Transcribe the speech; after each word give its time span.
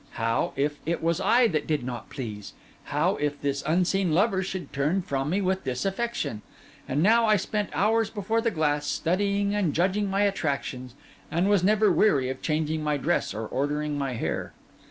How 0.13 0.53
if 0.55 0.79
it 0.83 1.03
was 1.03 1.21
I 1.21 1.47
that 1.49 1.67
did 1.67 1.83
not 1.83 2.09
please? 2.09 2.53
How 2.85 3.17
if 3.17 3.39
this 3.39 3.61
unseen 3.67 4.13
lover 4.15 4.41
should 4.41 4.73
turn 4.73 5.03
from 5.03 5.29
me 5.29 5.41
with 5.41 5.63
disaffection? 5.63 6.41
And 6.89 7.03
now 7.03 7.27
I 7.27 7.35
spent 7.35 7.69
hours 7.71 8.09
before 8.09 8.41
the 8.41 8.49
glass, 8.49 8.87
studying 8.87 9.53
and 9.53 9.75
judging 9.75 10.09
my 10.09 10.23
attractions, 10.23 10.95
and 11.29 11.47
was 11.49 11.63
never 11.63 11.91
weary 11.91 12.29
of 12.31 12.41
changing 12.41 12.83
my 12.83 12.97
dress 12.97 13.31
or 13.31 13.45
ordering 13.45 13.95
my 13.95 14.13
hair. 14.13 14.53